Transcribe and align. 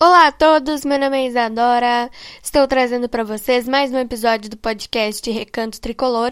Olá 0.00 0.28
a 0.28 0.32
todos, 0.32 0.84
meu 0.84 0.96
nome 0.96 1.18
é 1.18 1.26
Isadora. 1.26 2.08
Estou 2.40 2.68
trazendo 2.68 3.08
para 3.08 3.24
vocês 3.24 3.66
mais 3.66 3.92
um 3.92 3.98
episódio 3.98 4.48
do 4.48 4.56
podcast 4.56 5.28
Recanto 5.28 5.80
Tricolor 5.80 6.30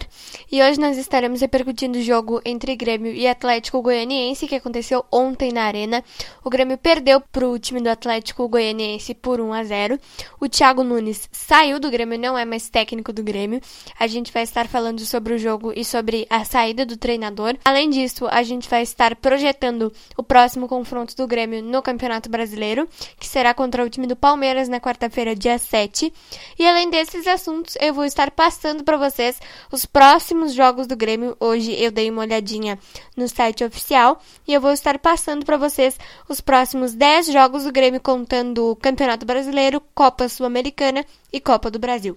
e 0.49 0.63
hoje 0.63 0.79
nós 0.79 0.97
estaremos 0.97 1.41
repercutindo 1.41 1.99
o 1.99 2.01
jogo 2.01 2.41
entre 2.45 2.77
Grêmio 2.77 3.11
e 3.11 3.27
Atlético 3.27 3.81
Goianiense 3.81 4.47
que 4.47 4.55
aconteceu 4.55 5.03
ontem 5.11 5.51
na 5.51 5.63
Arena. 5.63 6.01
O 6.45 6.49
Grêmio 6.49 6.77
perdeu 6.77 7.19
para 7.19 7.45
o 7.45 7.59
time 7.59 7.81
do 7.81 7.89
Atlético 7.89 8.47
Goianiense 8.47 9.13
por 9.13 9.41
1 9.41 9.51
a 9.51 9.63
0. 9.65 9.99
O 10.39 10.47
Thiago 10.47 10.81
Nunes 10.81 11.27
saiu 11.29 11.77
do 11.77 11.91
Grêmio, 11.91 12.17
não 12.17 12.37
é 12.37 12.45
mais 12.45 12.69
técnico 12.69 13.11
do 13.11 13.21
Grêmio. 13.21 13.59
A 13.99 14.07
gente 14.07 14.31
vai 14.31 14.43
estar 14.43 14.69
falando 14.69 15.01
sobre 15.01 15.33
o 15.33 15.37
jogo 15.37 15.73
e 15.75 15.83
sobre 15.83 16.25
a 16.29 16.45
saída 16.45 16.85
do 16.85 16.95
treinador. 16.95 17.57
Além 17.65 17.89
disso, 17.89 18.27
a 18.31 18.43
gente 18.43 18.69
vai 18.69 18.83
estar 18.83 19.13
projetando 19.17 19.91
o 20.15 20.23
próximo 20.23 20.69
confronto 20.69 21.17
do 21.17 21.27
Grêmio 21.27 21.61
no 21.61 21.81
Campeonato 21.81 22.29
Brasileiro, 22.29 22.87
que 23.19 23.27
será 23.27 23.56
contra 23.57 23.83
o 23.83 23.89
time 23.89 24.05
do 24.05 24.15
Palmeiras 24.15 24.69
na 24.69 24.79
quarta-feira, 24.79 25.35
dia 25.35 25.57
7. 25.57 26.13
E 26.59 26.65
além 26.65 26.91
desses 26.91 27.25
assuntos, 27.25 27.75
eu 27.81 27.91
vou 27.91 28.05
estar 28.05 28.29
passando 28.29 28.83
para 28.83 28.95
vocês 28.95 29.41
os 29.71 29.83
próximos 29.83 30.53
jogos 30.53 30.85
do 30.85 30.95
Grêmio. 30.95 31.35
Hoje 31.39 31.73
eu 31.73 31.91
dei 31.91 32.09
uma 32.11 32.21
olhadinha 32.21 32.77
no 33.15 33.27
site 33.27 33.63
oficial 33.63 34.21
e 34.47 34.53
eu 34.53 34.61
vou 34.61 34.71
estar 34.71 34.99
passando 34.99 35.43
para 35.43 35.57
vocês 35.57 35.97
os 36.29 36.39
próximos 36.39 36.93
10 36.93 37.33
jogos 37.33 37.63
do 37.63 37.71
Grêmio 37.71 37.99
contando 37.99 38.71
o 38.71 38.75
Campeonato 38.75 39.25
Brasileiro, 39.25 39.81
Copa 39.95 40.29
Sul-Americana 40.29 41.03
e 41.33 41.41
Copa 41.41 41.71
do 41.71 41.79
Brasil. 41.79 42.15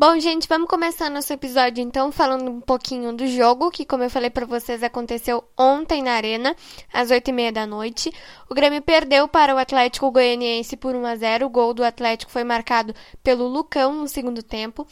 Bom, 0.00 0.18
gente, 0.18 0.48
vamos 0.48 0.66
começar 0.66 1.10
nosso 1.10 1.30
episódio 1.30 1.82
então 1.82 2.10
falando 2.10 2.50
um 2.50 2.58
pouquinho 2.58 3.12
do 3.12 3.26
jogo, 3.26 3.70
que 3.70 3.84
como 3.84 4.02
eu 4.02 4.08
falei 4.08 4.30
para 4.30 4.46
vocês, 4.46 4.82
aconteceu 4.82 5.44
ontem 5.58 6.02
na 6.02 6.12
Arena, 6.12 6.56
às 6.90 7.10
oito 7.10 7.28
e 7.28 7.32
meia 7.34 7.52
da 7.52 7.66
noite. 7.66 8.10
O 8.48 8.54
Grêmio 8.54 8.80
perdeu 8.80 9.28
para 9.28 9.54
o 9.54 9.58
Atlético 9.58 10.10
Goianiense 10.10 10.74
por 10.74 10.94
1 10.94 11.04
a 11.04 11.16
0 11.16 11.44
O 11.44 11.50
gol 11.50 11.74
do 11.74 11.84
Atlético 11.84 12.32
foi 12.32 12.44
marcado 12.44 12.94
pelo 13.22 13.46
Lucão 13.46 13.92
no 13.92 14.08
segundo 14.08 14.42
tempo. 14.42 14.86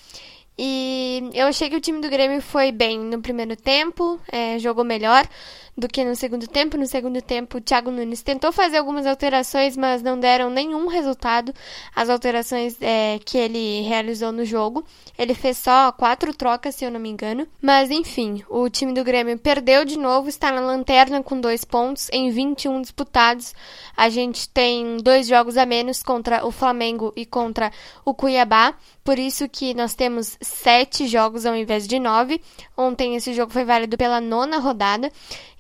E 0.59 1.31
eu 1.33 1.47
achei 1.47 1.71
que 1.71 1.77
o 1.77 1.81
time 1.81 2.03
do 2.03 2.11
Grêmio 2.11 2.43
foi 2.43 2.71
bem 2.71 2.99
no 2.99 3.23
primeiro 3.23 3.57
tempo, 3.57 4.21
é, 4.31 4.59
jogou 4.59 4.85
melhor 4.85 5.27
do 5.79 5.87
que 5.87 6.05
no 6.05 6.17
segundo 6.17 6.49
tempo. 6.49 6.77
No 6.77 6.87
segundo 6.89 7.23
tempo, 7.23 7.59
o 7.59 7.61
Thiago 7.61 7.93
Nunes 7.93 8.21
tentou 8.21 8.51
fazer 8.51 8.79
algumas 8.79 9.07
alterações, 9.07 9.77
mas 9.77 10.03
não 10.03 10.19
deram 10.19 10.51
nenhum 10.51 10.89
resultado 10.89 11.55
as 11.95 12.11
alterações 12.11 12.77
é, 12.81 13.21
que 13.25 13.39
ele 13.39 13.83
realizou 13.83 14.33
no 14.33 14.45
jogo. 14.45 14.85
Ele 15.17 15.35
fez 15.35 15.57
só 15.57 15.93
quatro 15.93 16.35
trocas, 16.35 16.75
se 16.75 16.85
eu 16.85 16.91
não 16.91 16.99
me 16.99 17.09
engano. 17.09 17.47
Mas 17.63 17.93
enfim, 17.93 18.43
o 18.49 18.69
time 18.69 18.93
do 18.93 19.05
Grêmio 19.05 19.39
perdeu 19.39 19.85
de 19.85 19.97
novo, 19.97 20.29
está 20.29 20.51
na 20.51 20.61
lanterna 20.61 21.23
com 21.23 21.41
dois 21.41 21.65
pontos 21.65 22.09
em 22.13 22.29
21 22.29 22.83
disputados. 22.83 23.55
A 23.97 24.09
gente 24.09 24.49
tem 24.49 24.97
dois 24.97 25.29
jogos 25.29 25.57
a 25.57 25.65
menos 25.65 26.03
contra 26.03 26.45
o 26.45 26.51
Flamengo 26.51 27.13
e 27.15 27.25
contra 27.25 27.71
o 28.05 28.13
Cuiabá. 28.13 28.75
Por 29.05 29.19
isso 29.19 29.49
que 29.49 29.73
nós 29.75 29.95
temos 29.95 30.37
sete 30.41 31.07
jogos 31.07 31.47
ao 31.47 31.55
invés 31.55 31.87
de 31.87 32.01
nove. 32.01 32.43
Ontem 32.77 33.15
esse 33.15 33.33
jogo 33.33 33.53
foi 33.53 33.65
válido 33.65 33.97
pela 33.97 34.21
nona 34.21 34.59
rodada. 34.59 35.11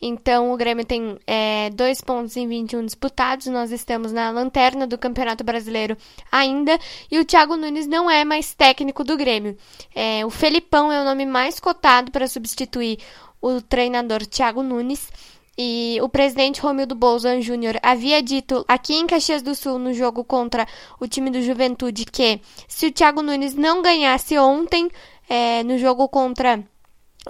Então 0.00 0.52
o 0.52 0.56
Grêmio 0.56 0.84
tem 0.84 1.18
é, 1.26 1.70
dois 1.70 2.00
pontos 2.00 2.36
em 2.36 2.46
21 2.46 2.84
disputados. 2.84 3.46
Nós 3.46 3.70
estamos 3.72 4.12
na 4.12 4.30
lanterna 4.30 4.86
do 4.86 4.96
Campeonato 4.96 5.42
Brasileiro 5.44 5.96
ainda. 6.30 6.78
E 7.10 7.18
o 7.18 7.24
Thiago 7.24 7.56
Nunes 7.56 7.86
não 7.86 8.10
é 8.10 8.24
mais 8.24 8.54
técnico 8.54 9.02
do 9.02 9.16
Grêmio. 9.16 9.56
É, 9.94 10.24
o 10.24 10.30
Felipão 10.30 10.92
é 10.92 11.00
o 11.00 11.04
nome 11.04 11.26
mais 11.26 11.58
cotado 11.58 12.10
para 12.10 12.28
substituir 12.28 12.98
o 13.40 13.60
treinador 13.60 14.24
Thiago 14.26 14.62
Nunes. 14.62 15.10
E 15.60 15.98
o 16.00 16.08
presidente 16.08 16.60
Romildo 16.60 16.94
Bolzan 16.94 17.40
Júnior 17.40 17.80
havia 17.82 18.22
dito 18.22 18.64
aqui 18.68 18.94
em 18.94 19.08
Caxias 19.08 19.42
do 19.42 19.56
Sul, 19.56 19.76
no 19.76 19.92
jogo 19.92 20.22
contra 20.22 20.64
o 21.00 21.08
time 21.08 21.30
do 21.30 21.42
Juventude, 21.42 22.04
que 22.04 22.40
se 22.68 22.86
o 22.86 22.92
Thiago 22.92 23.22
Nunes 23.22 23.56
não 23.56 23.82
ganhasse 23.82 24.38
ontem, 24.38 24.88
é, 25.28 25.64
no 25.64 25.76
jogo 25.76 26.08
contra 26.08 26.64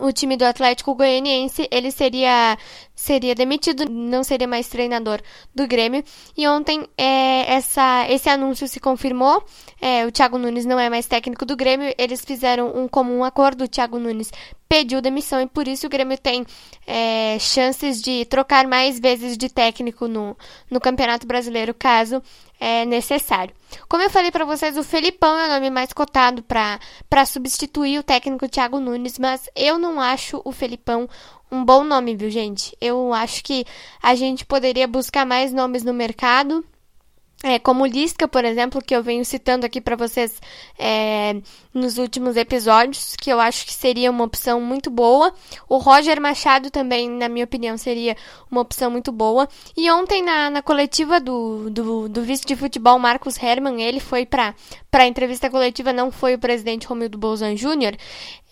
o 0.00 0.12
time 0.12 0.36
do 0.36 0.44
Atlético 0.44 0.94
Goianiense, 0.94 1.69
ele 1.70 1.91
seria 1.91 2.56
seria 2.98 3.32
demitido, 3.32 3.88
não 3.88 4.25
seria 4.25 4.48
mais 4.48 4.66
treinador 4.69 5.20
do 5.54 5.69
Grêmio. 5.69 6.03
E 6.36 6.48
ontem 6.48 6.84
é, 6.98 7.54
essa, 7.54 8.06
esse 8.10 8.28
anúncio 8.28 8.66
se 8.66 8.81
confirmou. 8.81 9.44
É, 9.81 10.04
o 10.04 10.10
Thiago 10.10 10.36
Nunes 10.36 10.66
não 10.66 10.81
é 10.81 10.91
mais 10.91 11.06
técnico 11.06 11.47
do 11.47 11.56
Grêmio. 11.56 11.94
Eles 11.97 12.25
fizeram 12.25 12.76
um 12.76 12.88
comum 12.88 13.22
acordo. 13.22 13.64
O 13.64 13.69
Thiago 13.69 14.00
Nunes 14.00 14.32
pediu 14.69 15.00
demissão 15.00 15.41
e 15.41 15.47
por 15.47 15.69
isso 15.69 15.86
o 15.86 15.91
Grêmio 15.91 16.19
tem 16.19 16.44
é, 16.84 17.38
chances 17.38 18.03
de 18.03 18.25
trocar 18.25 18.66
mais 18.66 18.98
vezes 18.98 19.38
de 19.38 19.48
técnico 19.48 20.09
no, 20.09 20.36
no 20.69 20.80
Campeonato 20.80 21.26
Brasileiro, 21.26 21.72
caso 21.72 22.20
é 22.59 22.85
necessário. 22.85 23.55
Como 23.89 24.03
eu 24.03 24.11
falei 24.11 24.31
para 24.31 24.45
vocês, 24.45 24.77
o 24.77 24.85
Felipão 24.85 25.39
é 25.39 25.47
o 25.47 25.55
nome 25.55 25.71
mais 25.71 25.93
cotado 25.93 26.43
para 26.43 27.27
substituir 27.27 27.99
o 27.99 28.03
técnico 28.03 28.49
Thiago 28.49 28.81
Nunes, 28.81 29.19
mas 29.19 29.49
eu 29.55 29.79
não 29.79 30.01
acho 30.01 30.41
o 30.45 30.53
Felipão 30.53 31.09
um 31.51 31.65
bom 31.65 31.83
nome, 31.83 32.15
viu, 32.15 32.31
gente? 32.31 32.77
Eu 32.81 33.13
acho 33.13 33.43
que 33.43 33.65
a 34.03 34.15
gente 34.15 34.45
poderia 34.45 34.87
buscar 34.87 35.25
mais 35.25 35.53
nomes 35.53 35.83
no 35.83 35.95
mercado 35.95 36.65
é, 37.43 37.56
como 37.56 37.87
Lisca, 37.87 38.26
por 38.26 38.44
exemplo, 38.44 38.82
que 38.82 38.94
eu 38.94 39.00
venho 39.00 39.25
citando 39.25 39.65
aqui 39.65 39.81
para 39.81 39.94
vocês 39.94 40.41
é, 40.76 41.41
nos 41.72 41.97
últimos 41.97 42.37
episódios, 42.37 43.15
que 43.15 43.31
eu 43.31 43.38
acho 43.38 43.65
que 43.65 43.72
seria 43.72 44.10
uma 44.10 44.25
opção 44.25 44.60
muito 44.60 44.91
boa. 44.91 45.32
O 45.69 45.77
Roger 45.77 46.21
Machado 46.21 46.69
também, 46.69 47.09
na 47.09 47.28
minha 47.28 47.44
opinião, 47.44 47.78
seria 47.78 48.16
uma 48.50 48.60
opção 48.60 48.91
muito 48.91 49.12
boa. 49.12 49.48
E 49.77 49.88
ontem, 49.88 50.21
na, 50.21 50.50
na 50.50 50.62
coletiva 50.62 51.21
do, 51.21 51.71
do, 51.71 52.09
do 52.09 52.22
vice 52.22 52.44
de 52.44 52.56
futebol, 52.56 52.98
Marcos 52.98 53.41
Herman, 53.41 53.82
ele 53.82 54.00
foi 54.00 54.27
para 54.27 54.54
a 54.93 55.06
entrevista 55.06 55.48
coletiva, 55.48 55.93
não 55.93 56.10
foi 56.10 56.34
o 56.34 56.38
presidente 56.41 56.88
Romildo 56.88 57.19
Bolzan 57.19 57.56
Júnior. 57.56 57.97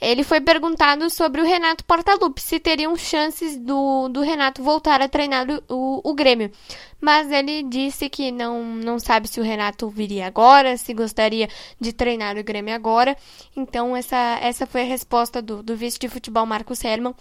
Ele 0.01 0.23
foi 0.23 0.41
perguntado 0.41 1.09
sobre 1.11 1.41
o 1.41 1.45
Renato 1.45 1.83
Portaluppi, 1.85 2.41
se 2.41 2.61
teriam 2.61 2.95
chances 2.97 3.57
do, 3.57 4.09
do 4.11 4.21
Renato 4.21 4.63
voltar 4.63 5.01
a 5.01 5.09
treinar 5.09 5.47
o, 5.69 5.75
o, 5.75 6.11
o 6.11 6.15
Grêmio 6.15 6.53
mas 7.01 7.31
ele 7.31 7.63
disse 7.63 8.09
que 8.09 8.33
não, 8.33 8.76
não 8.77 8.99
sabe 8.99 9.29
se 9.29 9.41
o 9.41 9.43
Renato 9.43 9.89
viria 9.89 10.27
agora, 10.27 10.77
se 10.77 10.95
gostaria 10.95 11.49
de 11.81 11.93
treinar 11.93 12.37
o 12.37 12.45
Grêmio 12.45 12.75
agora. 12.75 13.17
Então, 13.57 13.97
essa, 13.97 14.39
essa 14.41 14.67
foi 14.67 14.83
a 14.83 14.85
resposta 14.85 15.43
do, 15.43 15.63
do 15.63 15.77
vice 15.77 15.99
de 15.99 16.09
futebol 16.09 16.47
Marcos 16.47 16.85
Herman. 16.85 17.15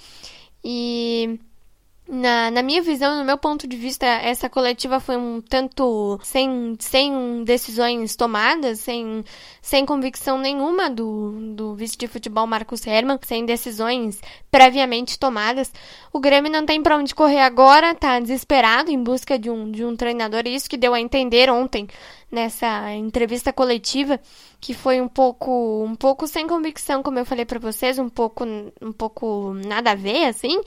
E 0.63 1.40
na, 2.07 2.52
na 2.52 2.62
minha 2.62 2.84
visão, 2.84 3.18
no 3.18 3.25
meu 3.25 3.38
ponto 3.38 3.68
de 3.68 3.75
vista, 3.75 4.06
essa 4.06 4.48
coletiva 4.48 5.00
foi 5.00 5.18
um 5.18 5.42
tanto 5.42 6.19
sem, 6.24 6.75
sem 6.80 7.44
decisões 7.44 8.16
tomadas, 8.16 8.80
sem, 8.80 9.25
sem 9.60 9.86
convicção 9.86 10.38
nenhuma 10.38 10.88
do, 10.88 11.54
do 11.56 11.74
vice 11.74 11.98
de 11.98 12.07
futebol 12.07 12.46
Marcos 12.46 12.86
Herman, 12.86 13.18
sem 13.24 13.44
decisões 13.44 14.22
previamente 14.52 15.18
tomadas. 15.18 15.74
O 16.13 16.19
Grêmio 16.19 16.52
não 16.52 16.66
tem 16.66 16.81
para 16.81 16.96
onde 16.96 17.16
correr 17.16 17.42
agora, 17.42 17.96
tá 17.96 18.19
desesperado 18.19 18.92
em 18.92 19.02
busca 19.02 19.40
de 19.40 19.50
um, 19.50 19.72
de 19.72 19.84
um 19.84 19.96
treinador, 19.96 20.44
e 20.46 20.54
isso 20.54 20.69
que 20.69 20.78
deu 20.78 20.94
a 20.94 21.00
entender 21.00 21.50
ontem 21.50 21.88
nessa 22.31 22.94
entrevista 22.94 23.54
coletiva, 23.54 24.19
que 24.60 24.74
foi 24.74 25.00
um 25.00 25.07
pouco 25.07 25.83
um 25.86 25.95
pouco 25.95 26.27
sem 26.27 26.48
convicção, 26.48 27.04
como 27.04 27.19
eu 27.19 27.25
falei 27.25 27.45
para 27.45 27.60
vocês, 27.60 27.98
um 28.00 28.10
pouco 28.10 28.45
um 28.81 28.92
pouco 28.92 29.54
nada 29.54 29.92
a 29.92 29.95
ver 29.95 30.25
assim 30.25 30.62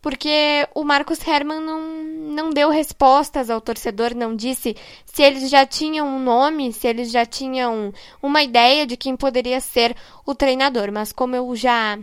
porque 0.00 0.66
o 0.74 0.84
Marcos 0.84 1.26
Herman 1.26 1.60
não, 1.60 1.80
não 1.80 2.50
deu 2.50 2.70
respostas 2.70 3.50
ao 3.50 3.60
torcedor, 3.60 4.14
não 4.14 4.34
disse 4.34 4.76
se 5.04 5.22
eles 5.22 5.50
já 5.50 5.66
tinham 5.66 6.06
um 6.06 6.20
nome, 6.20 6.72
se 6.72 6.86
eles 6.86 7.10
já 7.10 7.26
tinham 7.26 7.92
uma 8.22 8.42
ideia 8.42 8.86
de 8.86 8.96
quem 8.96 9.16
poderia 9.16 9.60
ser 9.60 9.96
o 10.24 10.34
treinador. 10.34 10.92
Mas 10.92 11.12
como 11.12 11.34
eu 11.34 11.54
já 11.56 11.98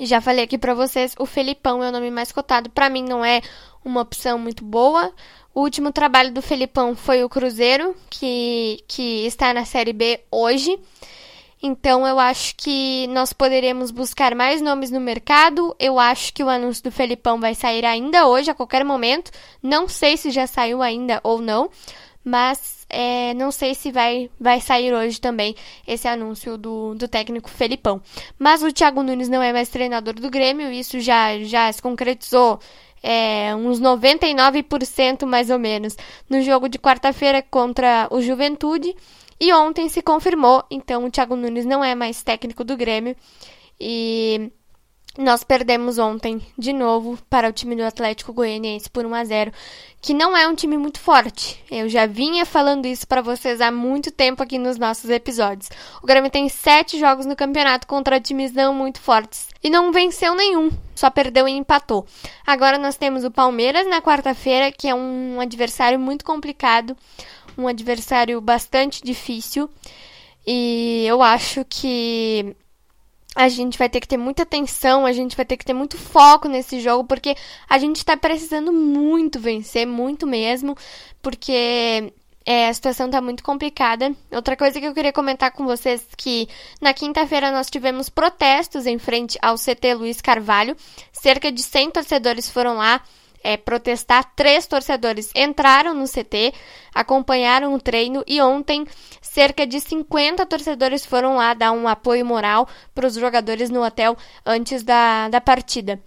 Já 0.00 0.20
falei 0.20 0.44
aqui 0.44 0.56
para 0.56 0.74
vocês, 0.74 1.14
o 1.18 1.26
Felipão 1.26 1.82
é 1.82 1.88
o 1.88 1.92
nome 1.92 2.10
mais 2.10 2.32
cotado. 2.32 2.70
Para 2.70 2.88
mim 2.88 3.02
não 3.02 3.24
é 3.24 3.40
uma 3.84 4.00
opção 4.00 4.38
muito 4.38 4.64
boa. 4.64 5.12
O 5.54 5.62
último 5.62 5.90
trabalho 5.90 6.32
do 6.32 6.40
Felipão 6.40 6.94
foi 6.94 7.24
o 7.24 7.28
Cruzeiro, 7.28 7.96
que, 8.08 8.82
que 8.86 9.26
está 9.26 9.52
na 9.52 9.64
Série 9.64 9.92
B 9.92 10.20
hoje. 10.30 10.78
Então 11.60 12.06
eu 12.06 12.18
acho 12.18 12.54
que 12.56 13.08
nós 13.08 13.32
poderemos 13.32 13.90
buscar 13.90 14.34
mais 14.34 14.60
nomes 14.60 14.90
no 14.90 15.00
mercado. 15.00 15.74
Eu 15.78 15.98
acho 15.98 16.32
que 16.32 16.44
o 16.44 16.48
anúncio 16.48 16.84
do 16.84 16.92
Felipão 16.92 17.40
vai 17.40 17.54
sair 17.54 17.84
ainda 17.84 18.28
hoje, 18.28 18.50
a 18.50 18.54
qualquer 18.54 18.84
momento. 18.84 19.32
Não 19.60 19.88
sei 19.88 20.16
se 20.16 20.30
já 20.30 20.46
saiu 20.46 20.80
ainda 20.80 21.20
ou 21.24 21.40
não, 21.40 21.68
mas 22.24 22.77
é, 22.90 23.34
não 23.34 23.50
sei 23.50 23.74
se 23.74 23.92
vai, 23.92 24.30
vai 24.40 24.60
sair 24.60 24.94
hoje 24.94 25.20
também 25.20 25.54
esse 25.86 26.08
anúncio 26.08 26.56
do, 26.56 26.94
do 26.94 27.06
técnico 27.06 27.50
Felipão. 27.50 28.00
Mas 28.38 28.62
o 28.62 28.72
Thiago 28.72 29.02
Nunes 29.02 29.28
não 29.28 29.42
é 29.42 29.52
mais 29.52 29.68
treinador 29.68 30.14
do 30.14 30.30
Grêmio, 30.30 30.72
isso 30.72 30.98
já, 31.00 31.38
já 31.40 31.70
se 31.70 31.82
concretizou 31.82 32.58
é, 33.02 33.54
uns 33.54 33.80
99% 33.80 35.26
mais 35.26 35.50
ou 35.50 35.58
menos 35.58 35.96
no 36.28 36.42
jogo 36.42 36.68
de 36.68 36.78
quarta-feira 36.78 37.42
contra 37.42 38.08
o 38.10 38.20
Juventude. 38.20 38.94
E 39.40 39.52
ontem 39.52 39.88
se 39.88 40.02
confirmou, 40.02 40.64
então 40.68 41.04
o 41.04 41.10
Thiago 41.10 41.36
Nunes 41.36 41.64
não 41.64 41.84
é 41.84 41.94
mais 41.94 42.22
técnico 42.22 42.64
do 42.64 42.76
Grêmio. 42.76 43.14
E 43.80 44.50
nós 45.18 45.42
perdemos 45.42 45.98
ontem 45.98 46.40
de 46.56 46.72
novo 46.72 47.18
para 47.28 47.48
o 47.48 47.52
time 47.52 47.74
do 47.74 47.82
Atlético 47.82 48.32
Goianiense 48.32 48.88
por 48.88 49.04
1 49.04 49.14
a 49.14 49.24
0, 49.24 49.52
que 50.00 50.14
não 50.14 50.36
é 50.36 50.46
um 50.46 50.54
time 50.54 50.78
muito 50.78 51.00
forte. 51.00 51.62
Eu 51.70 51.88
já 51.88 52.06
vinha 52.06 52.46
falando 52.46 52.86
isso 52.86 53.06
para 53.06 53.20
vocês 53.20 53.60
há 53.60 53.70
muito 53.70 54.10
tempo 54.10 54.42
aqui 54.42 54.56
nos 54.56 54.78
nossos 54.78 55.10
episódios. 55.10 55.68
O 56.02 56.06
Grêmio 56.06 56.30
tem 56.30 56.48
sete 56.48 56.98
jogos 56.98 57.26
no 57.26 57.36
campeonato 57.36 57.86
contra 57.86 58.20
times 58.20 58.52
não 58.52 58.72
muito 58.72 59.00
fortes 59.00 59.48
e 59.62 59.68
não 59.68 59.92
venceu 59.92 60.34
nenhum, 60.34 60.70
só 60.94 61.10
perdeu 61.10 61.48
e 61.48 61.52
empatou. 61.52 62.06
Agora 62.46 62.78
nós 62.78 62.96
temos 62.96 63.24
o 63.24 63.30
Palmeiras 63.30 63.86
na 63.88 64.00
quarta-feira, 64.00 64.72
que 64.72 64.88
é 64.88 64.94
um 64.94 65.40
adversário 65.40 65.98
muito 65.98 66.24
complicado 66.24 66.96
um 67.58 67.66
adversário 67.66 68.40
bastante 68.40 69.02
difícil. 69.02 69.68
E 70.46 71.04
eu 71.06 71.20
acho 71.20 71.64
que 71.68 72.56
a 73.34 73.48
gente 73.48 73.78
vai 73.78 73.88
ter 73.88 74.00
que 74.00 74.08
ter 74.08 74.16
muita 74.16 74.42
atenção, 74.42 75.06
a 75.06 75.12
gente 75.12 75.36
vai 75.36 75.44
ter 75.44 75.56
que 75.56 75.64
ter 75.64 75.74
muito 75.74 75.96
foco 75.96 76.48
nesse 76.48 76.80
jogo, 76.80 77.04
porque 77.04 77.36
a 77.68 77.78
gente 77.78 78.04
tá 78.04 78.16
precisando 78.16 78.72
muito 78.72 79.38
vencer, 79.38 79.86
muito 79.86 80.26
mesmo, 80.26 80.76
porque 81.22 82.12
é, 82.44 82.68
a 82.68 82.72
situação 82.74 83.10
tá 83.10 83.20
muito 83.20 83.42
complicada. 83.42 84.10
Outra 84.32 84.56
coisa 84.56 84.80
que 84.80 84.86
eu 84.86 84.94
queria 84.94 85.12
comentar 85.12 85.52
com 85.52 85.66
vocês 85.66 86.06
que 86.16 86.48
na 86.80 86.94
quinta-feira 86.94 87.52
nós 87.52 87.68
tivemos 87.68 88.08
protestos 88.08 88.86
em 88.86 88.98
frente 88.98 89.38
ao 89.42 89.56
CT 89.56 89.94
Luiz 89.94 90.22
Carvalho. 90.22 90.74
Cerca 91.12 91.52
de 91.52 91.62
100 91.62 91.90
torcedores 91.90 92.50
foram 92.50 92.78
lá 92.78 93.02
é, 93.42 93.56
protestar, 93.56 94.32
três 94.34 94.66
torcedores 94.66 95.30
entraram 95.34 95.94
no 95.94 96.04
CT, 96.04 96.52
acompanharam 96.94 97.74
o 97.74 97.80
treino 97.80 98.22
e 98.26 98.40
ontem 98.40 98.86
cerca 99.20 99.66
de 99.66 99.80
50 99.80 100.44
torcedores 100.46 101.06
foram 101.06 101.36
lá 101.36 101.54
dar 101.54 101.72
um 101.72 101.86
apoio 101.86 102.24
moral 102.24 102.68
para 102.94 103.06
os 103.06 103.14
jogadores 103.14 103.70
no 103.70 103.84
hotel 103.84 104.16
antes 104.44 104.82
da, 104.82 105.28
da 105.28 105.40
partida. 105.40 106.00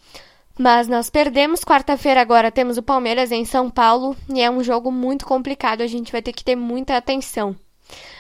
Mas 0.60 0.88
nós 0.88 1.10
perdemos 1.10 1.62
quarta-feira 1.62 2.22
agora, 2.22 2.52
temos 2.52 2.78
o 2.78 2.84
Palmeiras 2.84 3.32
em 3.32 3.46
São 3.46 3.70
Paulo 3.70 4.16
e 4.30 4.42
é 4.42 4.50
um 4.50 4.64
jogo 4.64 4.92
muito 4.92 5.26
complicado, 5.26 5.82
a 5.82 5.88
gente 5.88 6.12
vai 6.12 6.22
ter 6.22 6.34
que 6.34 6.44
ter 6.44 6.56
muita 6.56 6.98
atenção. 6.98 7.56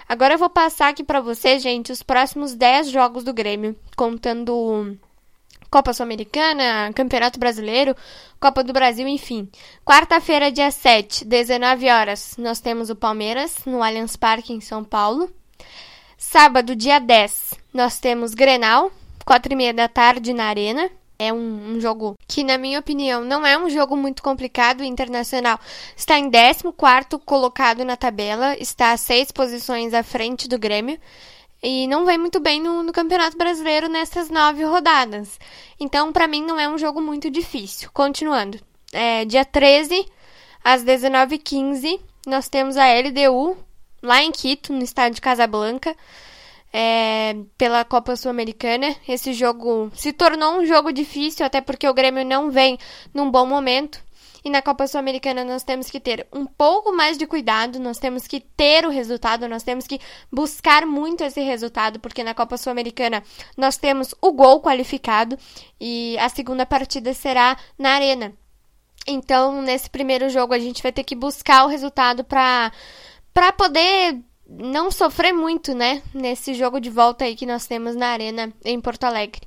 Agora 0.07 0.33
eu 0.33 0.37
vou 0.37 0.49
passar 0.49 0.89
aqui 0.89 1.03
para 1.03 1.21
vocês, 1.21 1.61
gente, 1.61 1.91
os 1.91 2.03
próximos 2.03 2.53
10 2.53 2.89
jogos 2.89 3.23
do 3.23 3.33
Grêmio, 3.33 3.75
contando 3.95 4.97
Copa 5.71 5.93
Sul-Americana, 5.93 6.91
Campeonato 6.93 7.39
Brasileiro, 7.39 7.95
Copa 8.41 8.61
do 8.61 8.73
Brasil, 8.73 9.07
enfim. 9.07 9.47
Quarta-feira, 9.85 10.51
dia 10.51 10.69
7, 10.69 11.23
19 11.23 11.89
horas, 11.89 12.35
nós 12.37 12.59
temos 12.59 12.89
o 12.89 12.95
Palmeiras 12.95 13.55
no 13.65 13.81
Allianz 13.81 14.17
Parque 14.17 14.51
em 14.51 14.59
São 14.59 14.83
Paulo. 14.83 15.31
Sábado, 16.17 16.75
dia 16.75 16.99
10, 16.99 17.53
nós 17.73 18.01
temos 18.01 18.33
Grenal, 18.33 18.91
4 19.25 19.53
e 19.53 19.55
meia 19.55 19.73
da 19.73 19.87
tarde 19.87 20.33
na 20.33 20.47
Arena. 20.47 20.89
É 21.17 21.31
um, 21.31 21.75
um, 21.75 21.79
jogo 21.79 22.15
que, 22.27 22.43
na 22.43 22.57
minha 22.57 22.79
opinião, 22.79 23.23
não 23.23 23.45
é 23.45 23.57
um 23.57 23.69
jogo 23.69 23.95
muito 23.95 24.21
complicado. 24.21 24.83
Internacional 24.83 25.57
está 25.95 26.17
em 26.19 26.29
14 26.29 26.63
colocado 27.25 27.85
na 27.85 27.95
tabela, 27.95 28.57
está 28.57 28.91
a 28.91 28.97
seis 28.97 29.31
posições 29.31 29.93
à 29.93 30.03
frente 30.03 30.49
do 30.49 30.59
Grêmio 30.59 30.99
e 31.63 31.87
não 31.87 32.05
vem 32.05 32.17
muito 32.17 32.39
bem 32.39 32.61
no, 32.61 32.81
no 32.81 32.91
Campeonato 32.91 33.37
Brasileiro 33.37 33.87
nessas 33.87 34.29
nove 34.29 34.63
rodadas. 34.63 35.39
Então, 35.79 36.11
para 36.11 36.27
mim, 36.27 36.43
não 36.43 36.59
é 36.59 36.67
um 36.67 36.77
jogo 36.77 36.99
muito 36.99 37.29
difícil. 37.29 37.89
Continuando. 37.93 38.59
É, 38.91 39.23
dia 39.25 39.45
13, 39.45 40.05
às 40.63 40.83
19h15, 40.83 41.99
nós 42.25 42.49
temos 42.49 42.77
a 42.77 42.85
LDU 42.93 43.57
lá 44.01 44.23
em 44.23 44.31
Quito, 44.31 44.73
no 44.73 44.83
estádio 44.83 45.15
de 45.15 45.21
Casablanca, 45.21 45.95
é, 46.73 47.35
pela 47.57 47.85
Copa 47.85 48.15
Sul-Americana. 48.15 48.95
Esse 49.07 49.31
jogo 49.33 49.91
se 49.95 50.11
tornou 50.11 50.59
um 50.59 50.65
jogo 50.65 50.91
difícil, 50.91 51.45
até 51.45 51.61
porque 51.61 51.87
o 51.87 51.93
Grêmio 51.93 52.25
não 52.25 52.49
vem 52.49 52.77
num 53.13 53.29
bom 53.29 53.45
momento. 53.45 54.01
E 54.43 54.49
na 54.49 54.61
Copa 54.61 54.87
Sul-Americana 54.87 55.43
nós 55.43 55.63
temos 55.63 55.89
que 55.89 55.99
ter 55.99 56.27
um 56.33 56.45
pouco 56.45 56.91
mais 56.91 57.17
de 57.17 57.27
cuidado, 57.27 57.79
nós 57.79 57.99
temos 57.99 58.27
que 58.27 58.39
ter 58.39 58.85
o 58.85 58.89
resultado, 58.89 59.47
nós 59.47 59.63
temos 59.63 59.85
que 59.85 59.99
buscar 60.31 60.85
muito 60.85 61.23
esse 61.23 61.41
resultado, 61.41 61.99
porque 61.99 62.23
na 62.23 62.33
Copa 62.33 62.57
Sul-Americana 62.57 63.23
nós 63.55 63.77
temos 63.77 64.15
o 64.21 64.31
gol 64.31 64.61
qualificado 64.61 65.37
e 65.79 66.17
a 66.19 66.27
segunda 66.29 66.65
partida 66.65 67.13
será 67.13 67.55
na 67.77 67.91
Arena. 67.91 68.33
Então, 69.07 69.61
nesse 69.61 69.89
primeiro 69.89 70.29
jogo 70.29 70.53
a 70.53 70.59
gente 70.59 70.81
vai 70.81 70.91
ter 70.91 71.03
que 71.03 71.15
buscar 71.15 71.65
o 71.65 71.67
resultado 71.67 72.23
para 72.23 72.71
poder 73.57 74.19
não 74.47 74.91
sofrer 74.91 75.33
muito, 75.33 75.73
né, 75.73 76.01
nesse 76.13 76.53
jogo 76.53 76.79
de 76.79 76.89
volta 76.89 77.25
aí 77.25 77.35
que 77.35 77.45
nós 77.45 77.65
temos 77.65 77.95
na 77.95 78.07
Arena 78.07 78.53
em 78.65 78.79
Porto 78.81 79.05
Alegre. 79.05 79.41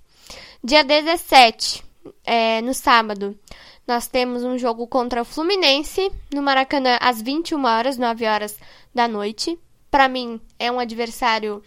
Dia 0.63 0.83
17, 0.83 1.85
é, 2.25 2.61
no 2.63 2.73
sábado, 2.73 3.39
nós 3.87 4.07
temos 4.07 4.43
um 4.43 4.57
jogo 4.57 4.87
contra 4.87 5.23
o 5.23 5.25
Fluminense 5.25 6.11
no 6.33 6.43
Maracanã 6.43 6.97
às 7.01 7.21
21 7.21 7.65
horas, 7.65 7.99
9 7.99 8.27
horas 8.27 8.59
da 8.95 9.07
noite. 9.07 9.59
Para 9.91 10.09
mim, 10.09 10.41
é 10.59 10.73
um 10.73 10.81
adversário 10.81 11.63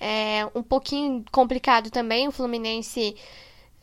é, 0.00 0.48
um 0.54 0.62
pouquinho 0.62 1.24
complicado 1.30 1.90
também. 1.90 2.26
O 2.26 2.32
Fluminense 2.32 3.14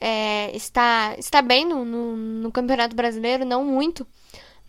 é, 0.01 0.56
está, 0.56 1.15
está 1.17 1.41
bem 1.41 1.65
no, 1.65 1.86
no, 1.86 2.17
no, 2.17 2.51
Campeonato 2.51 2.96
Brasileiro, 2.96 3.46
não 3.46 3.63
muito, 3.63 4.06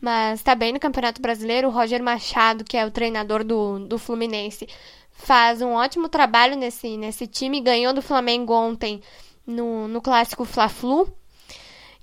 mas 0.01 0.41
está 0.41 0.55
bem 0.55 0.73
no 0.73 0.81
Campeonato 0.81 1.21
Brasileiro. 1.21 1.69
O 1.69 1.73
Roger 1.73 2.03
Machado, 2.03 2.65
que 2.65 2.77
é 2.77 2.87
o 2.87 2.91
treinador 2.91 3.43
do, 3.43 3.81
do 3.81 3.99
Fluminense, 3.99 4.69
faz 5.11 5.61
um 5.61 5.73
ótimo 5.73 6.09
trabalho 6.09 6.57
nesse, 6.57 6.97
nesse 6.97 7.27
time. 7.27 7.61
Ganhou 7.61 7.93
do 7.93 8.01
Flamengo 8.03 8.53
ontem 8.53 9.03
no, 9.47 9.89
no 9.89 10.01
clássico 10.01 10.45
Fla-Flu. 10.45 11.13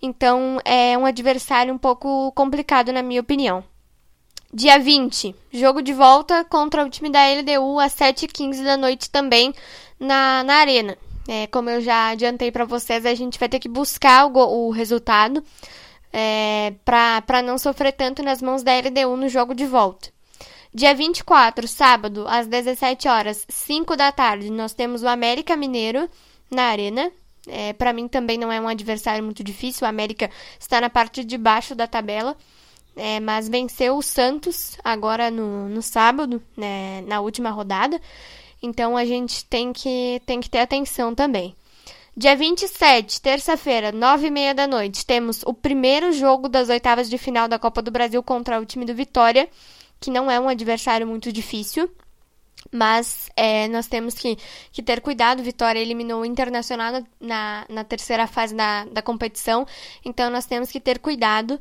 Então 0.01 0.59
é 0.63 0.97
um 0.97 1.05
adversário 1.05 1.73
um 1.73 1.77
pouco 1.77 2.31
complicado, 2.33 2.91
na 2.91 3.01
minha 3.01 3.21
opinião. 3.21 3.63
Dia 4.53 4.79
20, 4.79 5.35
jogo 5.51 5.81
de 5.81 5.93
volta 5.93 6.45
contra 6.45 6.85
o 6.85 6.89
time 6.89 7.09
da 7.09 7.19
LDU 7.27 7.79
às 7.79 7.93
7h15 7.93 8.63
da 8.63 8.77
noite 8.77 9.09
também 9.09 9.53
na, 9.99 10.43
na 10.43 10.55
Arena. 10.55 10.97
É, 11.27 11.47
como 11.47 11.69
eu 11.69 11.81
já 11.81 12.09
adiantei 12.09 12.51
para 12.51 12.65
vocês, 12.65 13.05
a 13.05 13.15
gente 13.15 13.39
vai 13.39 13.49
ter 13.49 13.59
que 13.59 13.67
buscar 13.67 14.27
o, 14.27 14.67
o 14.67 14.69
resultado 14.69 15.43
é, 16.13 16.73
para 16.85 17.41
não 17.41 17.57
sofrer 17.57 17.91
tanto 17.91 18.23
nas 18.23 18.41
mãos 18.41 18.63
da 18.63 18.71
LDU 18.77 19.17
no 19.17 19.27
jogo 19.27 19.53
de 19.53 19.65
volta. 19.65 20.09
Dia 20.73 20.93
24, 20.93 21.67
sábado, 21.67 22.25
às 22.27 22.47
17 22.47 23.07
horas, 23.07 23.45
5 23.49 23.95
da 23.95 24.11
tarde, 24.11 24.49
nós 24.49 24.73
temos 24.73 25.03
o 25.03 25.07
América 25.07 25.55
Mineiro 25.55 26.09
na 26.51 26.63
Arena. 26.63 27.11
É, 27.47 27.73
para 27.73 27.93
mim 27.93 28.07
também 28.07 28.37
não 28.37 28.51
é 28.51 28.59
um 28.59 28.67
adversário 28.67 29.23
muito 29.23 29.43
difícil. 29.43 29.85
O 29.85 29.89
América 29.89 30.29
está 30.59 30.81
na 30.81 30.89
parte 30.89 31.23
de 31.23 31.37
baixo 31.37 31.75
da 31.75 31.87
tabela, 31.87 32.35
é, 32.95 33.19
mas 33.19 33.49
venceu 33.49 33.97
o 33.97 34.01
Santos 34.01 34.77
agora 34.83 35.29
no, 35.29 35.69
no 35.69 35.81
sábado, 35.81 36.41
né, 36.55 37.01
na 37.07 37.21
última 37.21 37.49
rodada. 37.49 37.99
Então 38.61 38.97
a 38.97 39.05
gente 39.05 39.45
tem 39.45 39.71
que, 39.71 40.21
tem 40.25 40.41
que 40.41 40.49
ter 40.49 40.59
atenção 40.59 41.13
também. 41.13 41.55
Dia 42.17 42.33
27, 42.33 43.21
terça-feira, 43.21 43.91
nove 43.91 44.27
e 44.27 44.31
meia 44.31 44.53
da 44.53 44.65
noite, 44.65 45.05
temos 45.05 45.43
o 45.45 45.53
primeiro 45.53 46.13
jogo 46.13 46.47
das 46.47 46.69
oitavas 46.69 47.09
de 47.09 47.17
final 47.17 47.45
da 47.45 47.59
Copa 47.59 47.81
do 47.81 47.91
Brasil 47.91 48.23
contra 48.23 48.59
o 48.59 48.65
time 48.65 48.85
do 48.85 48.95
Vitória, 48.95 49.49
que 49.99 50.09
não 50.09 50.31
é 50.31 50.39
um 50.39 50.47
adversário 50.47 51.05
muito 51.05 51.29
difícil. 51.29 51.91
Mas 52.71 53.29
é, 53.35 53.67
nós 53.67 53.87
temos 53.87 54.15
que, 54.15 54.37
que 54.71 54.83
ter 54.83 55.01
cuidado. 55.01 55.43
Vitória 55.43 55.79
eliminou 55.79 56.21
o 56.21 56.25
Internacional 56.25 57.03
na, 57.19 57.65
na 57.69 57.83
terceira 57.83 58.27
fase 58.27 58.55
da, 58.55 58.85
da 58.85 59.01
competição. 59.01 59.65
Então 60.03 60.29
nós 60.29 60.45
temos 60.45 60.71
que 60.71 60.79
ter 60.79 60.99
cuidado 60.99 61.59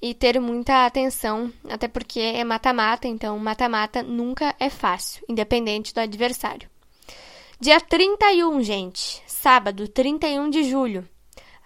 e 0.00 0.14
ter 0.14 0.40
muita 0.40 0.86
atenção, 0.86 1.52
até 1.68 1.88
porque 1.88 2.20
é 2.20 2.44
mata-mata, 2.44 3.08
então 3.08 3.36
mata-mata 3.38 4.02
nunca 4.02 4.54
é 4.60 4.70
fácil, 4.70 5.24
independente 5.28 5.92
do 5.92 5.98
adversário. 5.98 6.68
Dia 7.60 7.80
31, 7.80 8.62
gente, 8.62 9.20
sábado, 9.26 9.88
31 9.88 10.50
de 10.50 10.62
julho, 10.62 11.08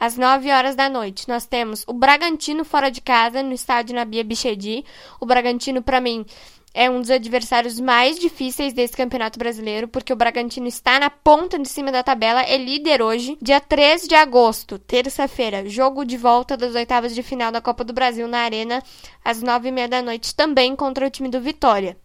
às 0.02 0.16
9 0.16 0.50
horas 0.50 0.74
da 0.74 0.88
noite, 0.88 1.28
nós 1.28 1.46
temos 1.46 1.84
o 1.86 1.92
Bragantino 1.92 2.64
fora 2.64 2.90
de 2.90 3.00
casa, 3.00 3.40
no 3.40 3.52
estádio 3.52 3.94
Nabia 3.94 4.24
Bichedi. 4.24 4.84
O 5.20 5.26
Bragantino, 5.26 5.80
para 5.80 6.00
mim, 6.00 6.26
é 6.74 6.88
um 6.88 7.00
dos 7.00 7.10
adversários 7.10 7.78
mais 7.78 8.18
difíceis 8.18 8.72
desse 8.72 8.96
Campeonato 8.96 9.38
Brasileiro, 9.38 9.88
porque 9.88 10.12
o 10.12 10.16
Bragantino 10.16 10.66
está 10.66 10.98
na 10.98 11.10
ponta 11.10 11.58
de 11.58 11.68
cima 11.68 11.92
da 11.92 12.02
tabela, 12.02 12.42
é 12.42 12.56
líder 12.56 13.02
hoje. 13.02 13.36
Dia 13.42 13.60
3 13.60 14.08
de 14.08 14.14
agosto, 14.14 14.78
terça-feira, 14.78 15.68
jogo 15.68 16.04
de 16.04 16.16
volta 16.16 16.56
das 16.56 16.74
oitavas 16.74 17.14
de 17.14 17.22
final 17.22 17.52
da 17.52 17.60
Copa 17.60 17.84
do 17.84 17.92
Brasil 17.92 18.26
na 18.26 18.38
Arena, 18.38 18.82
às 19.24 19.42
nove 19.42 19.68
e 19.68 19.72
meia 19.72 19.88
da 19.88 20.00
noite, 20.00 20.34
também 20.34 20.74
contra 20.74 21.06
o 21.06 21.10
time 21.10 21.28
do 21.28 21.40
Vitória. 21.40 21.96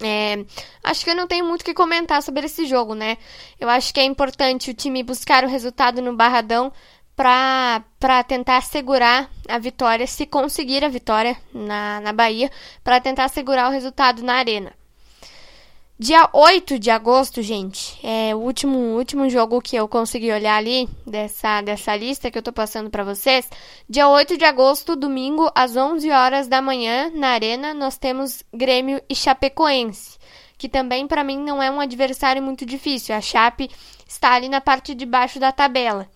É, 0.00 0.44
acho 0.82 1.04
que 1.04 1.10
eu 1.10 1.14
não 1.14 1.26
tenho 1.26 1.44
muito 1.44 1.62
o 1.62 1.64
que 1.64 1.74
comentar 1.74 2.22
sobre 2.22 2.46
esse 2.46 2.66
jogo, 2.66 2.94
né? 2.94 3.18
Eu 3.58 3.68
acho 3.68 3.92
que 3.94 4.00
é 4.00 4.04
importante 4.04 4.70
o 4.70 4.74
time 4.74 5.02
buscar 5.02 5.44
o 5.44 5.48
resultado 5.48 6.02
no 6.02 6.16
Barradão 6.16 6.72
para 7.16 8.24
tentar 8.26 8.62
segurar 8.62 9.30
a 9.48 9.58
vitória, 9.58 10.06
se 10.06 10.26
conseguir 10.26 10.84
a 10.84 10.88
vitória 10.88 11.36
na, 11.52 12.00
na 12.00 12.12
Bahia, 12.12 12.50
para 12.82 13.00
tentar 13.00 13.28
segurar 13.28 13.68
o 13.68 13.72
resultado 13.72 14.22
na 14.22 14.34
Arena. 14.34 14.72
Dia 15.98 16.28
8 16.32 16.80
de 16.80 16.90
agosto, 16.90 17.42
gente, 17.42 17.96
é 18.04 18.34
o 18.34 18.38
último, 18.38 18.76
último 18.76 19.30
jogo 19.30 19.60
que 19.60 19.76
eu 19.76 19.86
consegui 19.86 20.32
olhar 20.32 20.56
ali 20.56 20.88
dessa, 21.06 21.60
dessa 21.60 21.94
lista 21.94 22.28
que 22.28 22.36
eu 22.36 22.42
tô 22.42 22.52
passando 22.52 22.90
para 22.90 23.04
vocês. 23.04 23.48
Dia 23.88 24.08
8 24.08 24.36
de 24.36 24.44
agosto, 24.44 24.96
domingo, 24.96 25.48
às 25.54 25.76
11 25.76 26.10
horas 26.10 26.48
da 26.48 26.60
manhã, 26.60 27.08
na 27.14 27.28
Arena, 27.28 27.72
nós 27.72 27.96
temos 27.96 28.42
Grêmio 28.52 29.00
e 29.08 29.14
Chapecoense, 29.14 30.18
que 30.58 30.68
também 30.68 31.06
para 31.06 31.22
mim 31.22 31.38
não 31.38 31.62
é 31.62 31.70
um 31.70 31.78
adversário 31.78 32.42
muito 32.42 32.66
difícil. 32.66 33.14
A 33.14 33.20
Chape 33.20 33.70
está 34.08 34.32
ali 34.32 34.48
na 34.48 34.60
parte 34.60 34.96
de 34.96 35.06
baixo 35.06 35.38
da 35.38 35.52
tabela. 35.52 36.08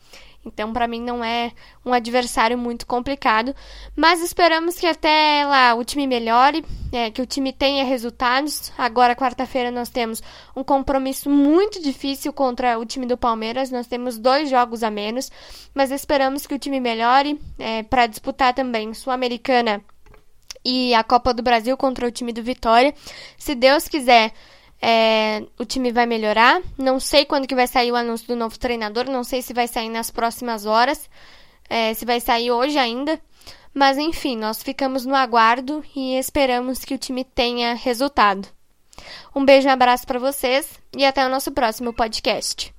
Então, 0.46 0.72
para 0.72 0.86
mim, 0.86 1.02
não 1.02 1.24
é 1.24 1.50
um 1.84 1.92
adversário 1.92 2.56
muito 2.56 2.86
complicado. 2.86 3.54
Mas 3.96 4.22
esperamos 4.22 4.76
que 4.76 4.86
até 4.86 5.44
lá 5.44 5.74
o 5.74 5.84
time 5.84 6.06
melhore, 6.06 6.64
é, 6.92 7.10
que 7.10 7.20
o 7.20 7.26
time 7.26 7.52
tenha 7.52 7.84
resultados. 7.84 8.72
Agora, 8.78 9.16
quarta-feira, 9.16 9.72
nós 9.72 9.88
temos 9.88 10.22
um 10.54 10.62
compromisso 10.62 11.28
muito 11.28 11.82
difícil 11.82 12.32
contra 12.32 12.78
o 12.78 12.86
time 12.86 13.06
do 13.06 13.16
Palmeiras. 13.16 13.72
Nós 13.72 13.88
temos 13.88 14.18
dois 14.18 14.48
jogos 14.48 14.84
a 14.84 14.90
menos, 14.90 15.30
mas 15.74 15.90
esperamos 15.90 16.46
que 16.46 16.54
o 16.54 16.58
time 16.58 16.78
melhore 16.78 17.40
é, 17.58 17.82
para 17.82 18.06
disputar 18.06 18.54
também 18.54 18.94
Sul-Americana 18.94 19.82
e 20.64 20.94
a 20.94 21.02
Copa 21.02 21.34
do 21.34 21.42
Brasil 21.42 21.76
contra 21.76 22.06
o 22.06 22.10
time 22.10 22.32
do 22.32 22.42
Vitória. 22.42 22.94
Se 23.36 23.54
Deus 23.54 23.88
quiser. 23.88 24.32
É, 24.80 25.42
o 25.58 25.64
time 25.64 25.90
vai 25.92 26.06
melhorar. 26.06 26.60
Não 26.76 27.00
sei 27.00 27.24
quando 27.24 27.46
que 27.46 27.54
vai 27.54 27.66
sair 27.66 27.92
o 27.92 27.96
anúncio 27.96 28.26
do 28.28 28.36
novo 28.36 28.58
treinador. 28.58 29.06
Não 29.08 29.24
sei 29.24 29.42
se 29.42 29.54
vai 29.54 29.66
sair 29.66 29.88
nas 29.88 30.10
próximas 30.10 30.66
horas. 30.66 31.08
É, 31.68 31.94
se 31.94 32.04
vai 32.04 32.20
sair 32.20 32.50
hoje 32.50 32.78
ainda. 32.78 33.20
Mas 33.74 33.98
enfim, 33.98 34.36
nós 34.36 34.62
ficamos 34.62 35.04
no 35.04 35.14
aguardo 35.14 35.84
e 35.94 36.16
esperamos 36.18 36.84
que 36.84 36.94
o 36.94 36.98
time 36.98 37.24
tenha 37.24 37.74
resultado. 37.74 38.48
Um 39.34 39.44
beijo 39.44 39.68
e 39.68 39.70
um 39.70 39.72
abraço 39.74 40.06
para 40.06 40.18
vocês 40.18 40.80
e 40.96 41.04
até 41.04 41.26
o 41.26 41.28
nosso 41.28 41.52
próximo 41.52 41.92
podcast. 41.92 42.75